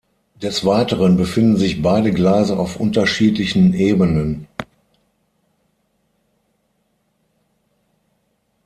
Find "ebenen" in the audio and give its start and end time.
3.75-4.47